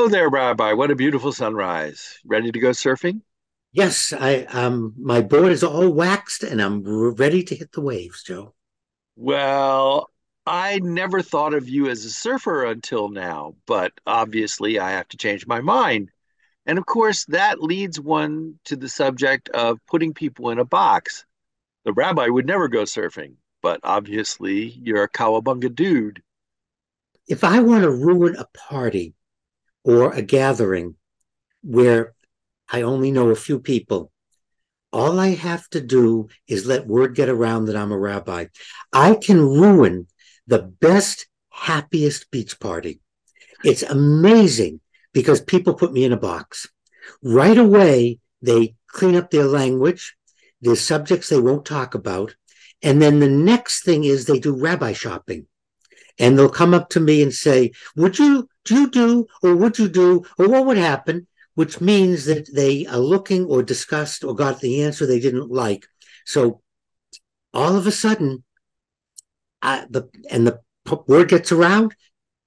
Hello 0.00 0.08
there, 0.08 0.30
Rabbi. 0.30 0.72
What 0.72 0.90
a 0.90 0.96
beautiful 0.96 1.30
sunrise. 1.30 2.20
Ready 2.24 2.50
to 2.50 2.58
go 2.58 2.70
surfing? 2.70 3.20
Yes, 3.70 4.14
I 4.18 4.44
um 4.44 4.94
my 4.96 5.20
board 5.20 5.52
is 5.52 5.62
all 5.62 5.90
waxed 5.90 6.42
and 6.42 6.62
I'm 6.62 6.82
ready 7.16 7.42
to 7.42 7.54
hit 7.54 7.72
the 7.72 7.82
waves, 7.82 8.22
Joe. 8.22 8.54
Well, 9.14 10.08
I 10.46 10.78
never 10.78 11.20
thought 11.20 11.52
of 11.52 11.68
you 11.68 11.90
as 11.90 12.06
a 12.06 12.10
surfer 12.10 12.64
until 12.64 13.10
now, 13.10 13.56
but 13.66 13.92
obviously 14.06 14.78
I 14.78 14.92
have 14.92 15.06
to 15.08 15.18
change 15.18 15.46
my 15.46 15.60
mind. 15.60 16.10
And 16.64 16.78
of 16.78 16.86
course, 16.86 17.26
that 17.26 17.62
leads 17.62 18.00
one 18.00 18.58
to 18.64 18.76
the 18.76 18.88
subject 18.88 19.50
of 19.50 19.84
putting 19.86 20.14
people 20.14 20.48
in 20.48 20.58
a 20.58 20.64
box. 20.64 21.26
The 21.84 21.92
rabbi 21.92 22.26
would 22.28 22.46
never 22.46 22.68
go 22.68 22.84
surfing, 22.84 23.34
but 23.60 23.80
obviously 23.82 24.80
you're 24.82 25.02
a 25.02 25.10
cowabunga 25.10 25.74
dude. 25.74 26.22
If 27.28 27.44
I 27.44 27.60
want 27.60 27.82
to 27.82 27.90
ruin 27.90 28.34
a 28.36 28.46
party 28.54 29.12
or 29.84 30.12
a 30.12 30.22
gathering 30.22 30.96
where 31.62 32.14
I 32.70 32.82
only 32.82 33.10
know 33.10 33.30
a 33.30 33.36
few 33.36 33.58
people, 33.58 34.12
all 34.92 35.20
I 35.20 35.28
have 35.28 35.68
to 35.70 35.80
do 35.80 36.28
is 36.48 36.66
let 36.66 36.86
word 36.86 37.14
get 37.14 37.28
around 37.28 37.66
that 37.66 37.76
I'm 37.76 37.92
a 37.92 37.98
rabbi. 37.98 38.46
I 38.92 39.14
can 39.14 39.40
ruin 39.40 40.06
the 40.46 40.58
best, 40.58 41.28
happiest 41.50 42.30
beach 42.30 42.58
party. 42.58 43.00
It's 43.64 43.82
amazing 43.82 44.80
because 45.12 45.40
people 45.40 45.74
put 45.74 45.92
me 45.92 46.04
in 46.04 46.12
a 46.12 46.16
box. 46.16 46.66
Right 47.22 47.58
away, 47.58 48.18
they 48.42 48.74
clean 48.88 49.16
up 49.16 49.30
their 49.30 49.44
language. 49.44 50.16
There's 50.60 50.80
subjects 50.80 51.28
they 51.28 51.40
won't 51.40 51.64
talk 51.64 51.94
about. 51.94 52.34
And 52.82 53.00
then 53.00 53.20
the 53.20 53.28
next 53.28 53.84
thing 53.84 54.04
is 54.04 54.24
they 54.24 54.38
do 54.38 54.56
rabbi 54.56 54.92
shopping. 54.92 55.46
And 56.20 56.38
they'll 56.38 56.50
come 56.50 56.74
up 56.74 56.90
to 56.90 57.00
me 57.00 57.22
and 57.22 57.32
say, 57.32 57.72
Would 57.96 58.18
you, 58.18 58.48
do 58.66 58.82
you 58.82 58.90
do, 58.90 59.26
or 59.42 59.56
would 59.56 59.78
you 59.78 59.88
do, 59.88 60.24
or 60.38 60.48
what 60.48 60.66
would 60.66 60.76
happen? 60.76 61.26
Which 61.54 61.80
means 61.80 62.26
that 62.26 62.54
they 62.54 62.86
are 62.86 62.98
looking 62.98 63.46
or 63.46 63.62
discussed 63.62 64.22
or 64.22 64.34
got 64.34 64.60
the 64.60 64.84
answer 64.84 65.06
they 65.06 65.18
didn't 65.18 65.50
like. 65.50 65.86
So 66.26 66.60
all 67.54 67.74
of 67.74 67.86
a 67.86 67.90
sudden, 67.90 68.44
I, 69.62 69.86
the 69.88 70.08
and 70.30 70.46
the 70.46 70.60
word 71.08 71.30
gets 71.30 71.52
around, 71.52 71.94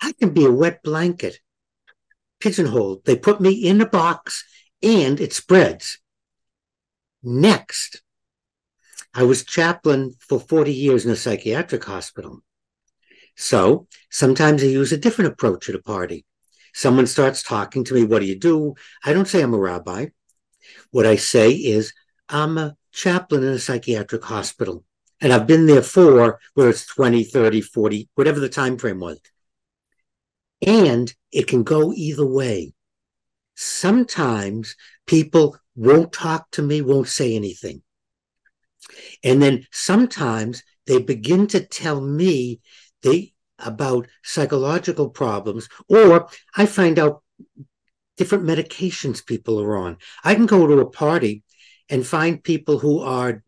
I 0.00 0.12
can 0.12 0.30
be 0.30 0.44
a 0.44 0.50
wet 0.50 0.82
blanket, 0.82 1.40
pigeonholed. 2.40 3.04
They 3.04 3.16
put 3.16 3.40
me 3.40 3.52
in 3.52 3.80
a 3.80 3.88
box 3.88 4.44
and 4.82 5.20
it 5.20 5.32
spreads. 5.32 5.98
Next, 7.22 8.02
I 9.12 9.24
was 9.24 9.44
chaplain 9.44 10.14
for 10.20 10.38
40 10.38 10.72
years 10.72 11.04
in 11.04 11.10
a 11.10 11.16
psychiatric 11.16 11.84
hospital. 11.84 12.42
So 13.36 13.86
sometimes 14.10 14.62
I 14.62 14.66
use 14.66 14.92
a 14.92 14.96
different 14.96 15.32
approach 15.32 15.68
at 15.68 15.74
a 15.74 15.82
party. 15.82 16.24
Someone 16.74 17.06
starts 17.06 17.42
talking 17.42 17.84
to 17.84 17.94
me, 17.94 18.04
What 18.04 18.20
do 18.20 18.26
you 18.26 18.38
do? 18.38 18.74
I 19.04 19.12
don't 19.12 19.28
say 19.28 19.42
I'm 19.42 19.54
a 19.54 19.58
rabbi. 19.58 20.06
What 20.90 21.06
I 21.06 21.16
say 21.16 21.52
is, 21.52 21.92
I'm 22.28 22.58
a 22.58 22.76
chaplain 22.92 23.44
in 23.44 23.52
a 23.52 23.58
psychiatric 23.58 24.24
hospital. 24.24 24.84
And 25.20 25.32
I've 25.32 25.46
been 25.46 25.66
there 25.66 25.82
for 25.82 26.38
whether 26.54 26.70
it's 26.70 26.86
20, 26.86 27.24
30, 27.24 27.60
40, 27.60 28.08
whatever 28.14 28.40
the 28.40 28.48
time 28.48 28.76
frame 28.76 29.00
was. 29.00 29.20
And 30.66 31.14
it 31.32 31.46
can 31.46 31.62
go 31.62 31.92
either 31.92 32.26
way. 32.26 32.72
Sometimes 33.54 34.76
people 35.06 35.56
won't 35.74 36.12
talk 36.12 36.50
to 36.52 36.62
me, 36.62 36.82
won't 36.82 37.08
say 37.08 37.34
anything. 37.34 37.82
And 39.24 39.42
then 39.42 39.66
sometimes 39.72 40.62
they 40.86 41.00
begin 41.00 41.46
to 41.48 41.60
tell 41.60 42.00
me 42.00 42.60
they 43.02 43.32
about 43.58 44.06
psychological 44.22 45.10
problems, 45.10 45.68
or 45.88 46.28
I 46.56 46.66
find 46.66 46.98
out 46.98 47.22
different 48.16 48.44
medications 48.44 49.24
people 49.24 49.60
are 49.60 49.76
on. 49.76 49.98
I 50.24 50.34
can 50.34 50.46
go 50.46 50.66
to 50.66 50.80
a 50.80 50.90
party 50.90 51.42
and 51.88 52.06
find 52.06 52.42
people 52.42 52.78
who 52.78 53.00
are 53.00 53.42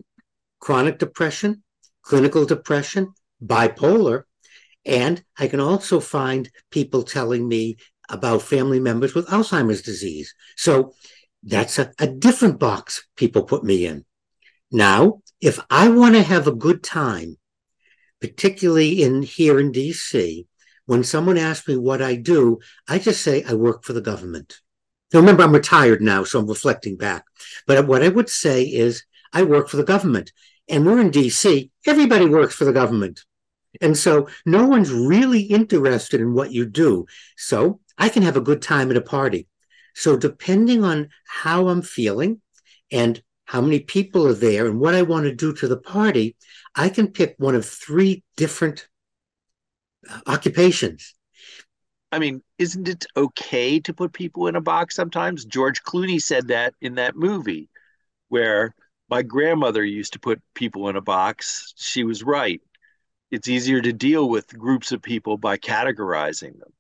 chronic 0.61 0.99
depression, 0.99 1.63
clinical 2.03 2.45
depression, 2.45 3.13
bipolar, 3.45 4.25
and 4.85 5.23
I 5.39 5.49
can 5.49 5.61
also 5.61 6.01
find 6.01 6.51
people 6.71 7.03
telling 7.03 7.47
me 7.47 7.77
about 8.09 8.43
family 8.43 8.81
members 8.81 9.15
with 9.15 9.27
Alzheimer's 9.27 9.83
disease. 9.83 10.35
So 10.57 10.95
that's 11.43 11.79
a, 11.79 11.93
a 11.99 12.07
different 12.07 12.59
box 12.59 13.07
people 13.17 13.43
put 13.43 13.63
me 13.63 13.87
in. 13.87 14.05
Now, 14.71 15.21
if 15.41 15.61
I 15.71 15.89
want 15.89 16.15
to 16.15 16.23
have 16.23 16.47
a 16.47 16.55
good 16.55 16.83
time, 16.83 17.37
particularly 18.21 19.03
in 19.03 19.23
here 19.23 19.59
in 19.59 19.73
DC, 19.73 20.47
when 20.87 21.05
someone 21.05 21.37
asks 21.37 21.69
me 21.69 21.77
what 21.77 22.01
I 22.01 22.17
do, 22.17 22.59
I 22.89 22.99
just 22.99 23.23
say 23.23 23.43
I 23.45 23.55
work 23.55 23.85
for 23.85 23.93
the 23.93 24.01
government. 24.01 24.61
Now, 25.13 25.21
remember, 25.21 25.43
I'm 25.43 25.53
retired 25.53 26.01
now, 26.01 26.25
so 26.25 26.39
I'm 26.39 26.47
reflecting 26.47 26.97
back. 26.97 27.25
But 27.67 27.87
what 27.87 28.03
I 28.03 28.09
would 28.09 28.29
say 28.29 28.63
is 28.65 29.05
I 29.33 29.43
work 29.43 29.69
for 29.69 29.77
the 29.77 29.85
government. 29.85 30.33
And 30.69 30.85
we're 30.85 31.01
in 31.01 31.11
DC, 31.11 31.71
everybody 31.87 32.27
works 32.27 32.55
for 32.55 32.65
the 32.65 32.73
government. 32.73 33.25
And 33.81 33.97
so 33.97 34.29
no 34.45 34.67
one's 34.67 34.93
really 34.93 35.41
interested 35.43 36.21
in 36.21 36.35
what 36.35 36.53
you 36.53 36.67
do. 36.67 37.07
So 37.37 37.81
I 37.97 38.09
can 38.09 38.23
have 38.23 38.37
a 38.37 38.43
good 38.43 38.61
time 38.61 38.91
at 38.91 38.97
a 38.97 39.03
party. 39.03 39.47
So 39.95 40.17
depending 40.17 40.85
on 40.85 41.09
how 41.27 41.69
I'm 41.69 41.83
feeling 41.83 42.41
and 42.91 43.23
how 43.49 43.63
many 43.63 43.81
people 43.81 44.27
are 44.27 44.35
there 44.35 44.67
and 44.67 44.79
what 44.79 44.95
I 44.95 45.01
want 45.01 45.25
to 45.25 45.35
do 45.35 45.55
to 45.55 45.69
the 45.69 45.79
party, 45.79 46.37
I 46.75 46.91
can 46.91 47.09
pick 47.09 47.35
one 47.39 47.55
of 47.55 47.65
three 47.65 48.23
different 48.37 48.87
uh, 50.09 50.21
occupations. 50.27 51.15
I 52.13 52.19
mean, 52.19 52.43
isn't 52.59 52.87
it 52.87 53.07
okay 53.17 53.81
to 53.81 53.95
put 53.95 54.13
people 54.13 54.49
in 54.49 54.57
a 54.57 54.61
box 54.61 54.95
sometimes? 54.95 55.47
George 55.47 55.83
Clooney 55.83 56.21
said 56.21 56.49
that 56.49 56.75
in 56.83 56.97
that 56.97 57.17
movie 57.17 57.71
where 58.29 58.75
my 59.09 59.23
grandmother 59.23 59.83
used 59.83 60.13
to 60.13 60.21
put 60.21 60.43
people 60.55 60.91
in 60.91 60.97
a 60.97 61.01
box. 61.01 61.73
She 61.79 62.05
was 62.05 62.23
right. 62.23 62.61
It's 63.31 63.49
easier 63.49 63.81
to 63.81 63.95
deal 63.95 64.29
with 64.29 64.59
groups 64.59 64.93
of 64.93 65.01
people 65.01 65.39
by 65.39 65.57
categorizing 65.57 66.59
them. 66.59 66.73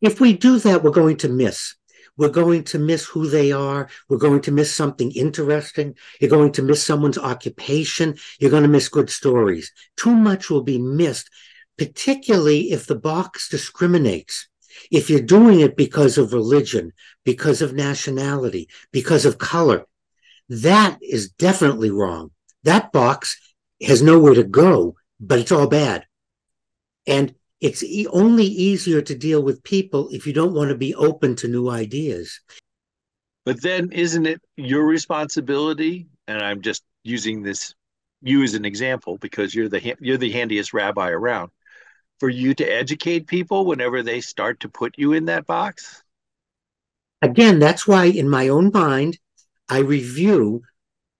If 0.00 0.20
we 0.20 0.32
do 0.32 0.60
that, 0.60 0.84
we're 0.84 0.90
going 0.92 1.16
to 1.18 1.28
miss. 1.28 1.74
We're 2.18 2.28
going 2.28 2.64
to 2.64 2.78
miss 2.78 3.06
who 3.06 3.28
they 3.28 3.52
are. 3.52 3.88
We're 4.08 4.18
going 4.18 4.42
to 4.42 4.52
miss 4.52 4.74
something 4.74 5.10
interesting. 5.12 5.94
You're 6.20 6.28
going 6.28 6.52
to 6.52 6.62
miss 6.62 6.84
someone's 6.84 7.16
occupation. 7.16 8.18
You're 8.38 8.50
going 8.50 8.64
to 8.64 8.68
miss 8.68 8.88
good 8.88 9.08
stories. 9.08 9.72
Too 9.96 10.14
much 10.14 10.50
will 10.50 10.62
be 10.62 10.78
missed, 10.78 11.30
particularly 11.78 12.72
if 12.72 12.86
the 12.86 12.96
box 12.96 13.48
discriminates. 13.48 14.48
If 14.90 15.08
you're 15.08 15.20
doing 15.20 15.60
it 15.60 15.76
because 15.76 16.18
of 16.18 16.32
religion, 16.32 16.92
because 17.24 17.62
of 17.62 17.72
nationality, 17.72 18.68
because 18.92 19.24
of 19.24 19.38
color, 19.38 19.86
that 20.48 20.98
is 21.00 21.30
definitely 21.30 21.90
wrong. 21.90 22.32
That 22.64 22.92
box 22.92 23.38
has 23.80 24.02
nowhere 24.02 24.34
to 24.34 24.44
go, 24.44 24.96
but 25.20 25.38
it's 25.38 25.52
all 25.52 25.68
bad. 25.68 26.04
And 27.06 27.34
it's 27.60 27.82
e- 27.82 28.06
only 28.08 28.44
easier 28.44 29.02
to 29.02 29.14
deal 29.14 29.42
with 29.42 29.62
people 29.64 30.08
if 30.10 30.26
you 30.26 30.32
don't 30.32 30.54
want 30.54 30.70
to 30.70 30.76
be 30.76 30.94
open 30.94 31.36
to 31.36 31.48
new 31.48 31.68
ideas. 31.68 32.40
But 33.44 33.62
then 33.62 33.90
isn't 33.92 34.26
it 34.26 34.40
your 34.56 34.84
responsibility? 34.84 36.08
And 36.26 36.42
I'm 36.42 36.60
just 36.60 36.82
using 37.02 37.42
this 37.42 37.74
you 38.20 38.42
as 38.42 38.54
an 38.54 38.64
example 38.64 39.16
because 39.18 39.54
you're 39.54 39.68
the 39.68 39.96
you're 40.00 40.18
the 40.18 40.32
handiest 40.32 40.74
rabbi 40.74 41.10
around 41.10 41.50
for 42.18 42.28
you 42.28 42.54
to 42.54 42.64
educate 42.64 43.26
people 43.26 43.64
whenever 43.64 44.02
they 44.02 44.20
start 44.20 44.60
to 44.60 44.68
put 44.68 44.98
you 44.98 45.12
in 45.12 45.26
that 45.26 45.46
box? 45.46 46.02
Again, 47.22 47.58
that's 47.58 47.86
why 47.86 48.06
in 48.06 48.28
my 48.28 48.48
own 48.48 48.70
mind, 48.72 49.18
I 49.68 49.78
review 49.80 50.62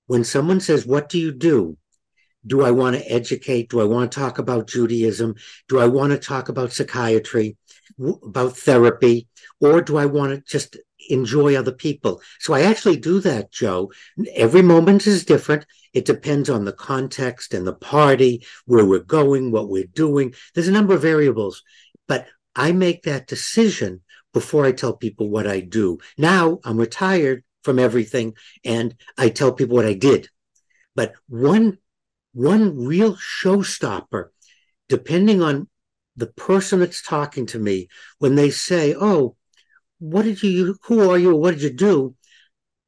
when 0.07 0.25
someone 0.25 0.61
says, 0.61 0.87
What 0.87 1.09
do 1.09 1.19
you 1.19 1.33
do? 1.33 1.77
Do 2.47 2.63
I 2.63 2.71
want 2.71 2.97
to 2.97 3.11
educate? 3.11 3.71
Do 3.71 3.81
I 3.81 3.85
want 3.85 4.11
to 4.11 4.19
talk 4.19 4.39
about 4.39 4.69
Judaism? 4.69 5.35
Do 5.69 5.79
I 5.81 5.87
want 5.87 6.13
to 6.13 6.19
talk 6.19 6.49
about 6.49 6.73
psychiatry, 6.73 7.57
about 7.99 8.57
therapy? 8.57 9.29
Or 9.61 9.83
do 9.83 9.97
I 9.97 10.07
want 10.07 10.33
to 10.33 10.43
just 10.51 10.77
enjoy 11.09 11.57
other 11.57 11.73
people? 11.73 12.21
So 12.41 12.55
I 12.55 12.63
actually 12.63 12.97
do 12.97 13.21
that, 13.21 13.51
Joe. 13.51 13.91
Every 14.35 14.63
moment 14.63 15.07
is 15.07 15.25
different. 15.25 15.67
It 15.93 16.05
depends 16.05 16.49
on 16.49 16.65
the 16.65 16.73
context 16.73 17.55
and 17.55 17.67
the 17.67 17.75
party, 17.75 18.47
where 18.67 18.85
we're 18.85 19.01
going, 19.01 19.51
what 19.51 19.69
we're 19.69 19.85
doing. 19.85 20.35
There's 20.55 20.69
a 20.69 20.73
number 20.73 20.95
of 20.95 21.03
variables, 21.03 21.63
but 22.07 22.27
I 22.55 22.73
make 22.73 23.03
that 23.03 23.27
decision 23.27 24.03
before 24.33 24.65
I 24.65 24.73
tell 24.73 24.93
people 24.93 25.29
what 25.29 25.47
I 25.47 25.61
do. 25.61 25.99
Now 26.17 26.61
I'm 26.65 26.77
retired 26.77 27.43
from 27.63 27.79
everything 27.79 28.35
and 28.65 28.95
I 29.17 29.31
tell 29.31 29.53
people 29.53 29.77
what 29.77 29.87
I 29.87 29.95
did. 29.95 30.29
But 30.95 31.15
one 31.29 31.79
one 32.39 32.77
real 32.77 33.17
showstopper, 33.17 34.29
depending 34.89 35.43
on 35.43 35.69
the 36.17 36.29
person 36.29 36.81
that's 36.81 37.03
talking 37.03 37.47
to 37.47 37.59
me, 37.59 37.89
when 38.19 38.37
they 38.37 38.51
say, 38.51 38.95
Oh, 38.95 39.37
what 39.99 40.23
did 40.23 40.43
you, 40.43 40.77
who 40.85 41.11
are 41.11 41.19
you, 41.19 41.35
what 41.35 41.55
did 41.55 41.63
you 41.63 41.71
do? 41.71 42.15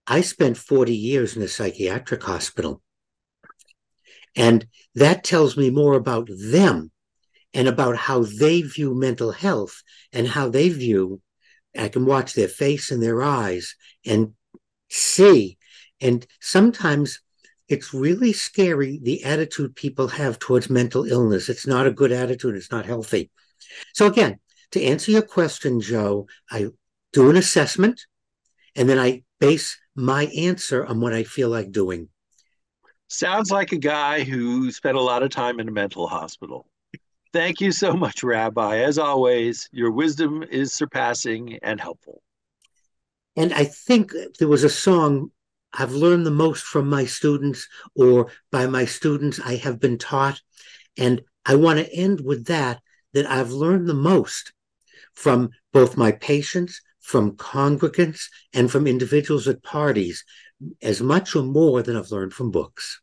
I 0.06 0.20
spent 0.20 0.56
40 0.56 0.94
years 0.94 1.36
in 1.36 1.42
a 1.42 1.48
psychiatric 1.48 2.22
hospital. 2.22 2.80
And 4.36 4.66
that 4.94 5.24
tells 5.24 5.56
me 5.56 5.70
more 5.70 5.94
about 5.94 6.28
them 6.28 6.92
and 7.52 7.66
about 7.66 7.96
how 7.96 8.22
they 8.22 8.62
view 8.62 8.94
mental 8.94 9.32
health 9.32 9.82
and 10.12 10.28
how 10.28 10.48
they 10.48 10.68
view 10.68 11.20
I 11.76 11.88
can 11.88 12.04
watch 12.04 12.34
their 12.34 12.48
face 12.48 12.90
and 12.90 13.02
their 13.02 13.22
eyes 13.22 13.76
and 14.04 14.34
see. 14.88 15.58
And 16.00 16.26
sometimes 16.40 17.20
it's 17.70 17.94
really 17.94 18.32
scary 18.32 18.98
the 19.00 19.24
attitude 19.24 19.76
people 19.76 20.08
have 20.08 20.40
towards 20.40 20.68
mental 20.68 21.04
illness. 21.04 21.48
It's 21.48 21.68
not 21.68 21.86
a 21.86 21.92
good 21.92 22.10
attitude, 22.10 22.56
it's 22.56 22.72
not 22.72 22.84
healthy. 22.84 23.30
So, 23.94 24.06
again, 24.06 24.40
to 24.72 24.82
answer 24.82 25.12
your 25.12 25.22
question, 25.22 25.80
Joe, 25.80 26.26
I 26.50 26.66
do 27.12 27.30
an 27.30 27.36
assessment 27.36 28.02
and 28.74 28.88
then 28.88 28.98
I 28.98 29.22
base 29.38 29.78
my 29.94 30.24
answer 30.26 30.84
on 30.84 31.00
what 31.00 31.14
I 31.14 31.22
feel 31.22 31.48
like 31.48 31.70
doing. 31.70 32.08
Sounds 33.06 33.50
like 33.50 33.72
a 33.72 33.78
guy 33.78 34.24
who 34.24 34.70
spent 34.72 34.96
a 34.96 35.02
lot 35.02 35.22
of 35.22 35.30
time 35.30 35.60
in 35.60 35.68
a 35.68 35.72
mental 35.72 36.08
hospital. 36.08 36.66
Thank 37.32 37.60
you 37.60 37.70
so 37.70 37.92
much, 37.92 38.24
Rabbi. 38.24 38.78
As 38.78 38.98
always, 38.98 39.68
your 39.70 39.92
wisdom 39.92 40.42
is 40.42 40.72
surpassing 40.72 41.58
and 41.62 41.80
helpful. 41.80 42.20
And 43.36 43.52
I 43.52 43.64
think 43.64 44.12
there 44.40 44.48
was 44.48 44.64
a 44.64 44.68
song 44.68 45.30
I've 45.72 45.92
learned 45.92 46.26
the 46.26 46.30
most 46.30 46.64
from 46.64 46.88
my 46.88 47.04
students, 47.04 47.68
or 47.94 48.30
by 48.50 48.66
my 48.66 48.84
students 48.84 49.40
I 49.40 49.56
have 49.56 49.78
been 49.80 49.98
taught. 49.98 50.40
And 50.98 51.22
I 51.46 51.54
want 51.54 51.78
to 51.78 51.92
end 51.92 52.20
with 52.20 52.46
that 52.46 52.80
that 53.14 53.26
I've 53.26 53.50
learned 53.50 53.86
the 53.88 53.94
most 53.94 54.52
from 55.14 55.50
both 55.72 55.96
my 55.96 56.12
patients, 56.12 56.80
from 57.00 57.36
congregants, 57.36 58.24
and 58.52 58.70
from 58.70 58.86
individuals 58.86 59.48
at 59.48 59.62
parties, 59.62 60.24
as 60.82 61.00
much 61.00 61.34
or 61.34 61.42
more 61.42 61.82
than 61.82 61.96
I've 61.96 62.10
learned 62.10 62.34
from 62.34 62.50
books. 62.50 63.00